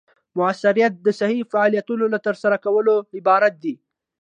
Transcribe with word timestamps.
مؤثریت 0.37 0.93
د 1.05 1.07
صحیح 1.19 1.43
فعالیتونو 1.51 2.05
له 2.13 2.19
ترسره 2.27 2.57
کولو 2.65 2.95
عبارت 3.17 3.53
دی. 3.63 3.73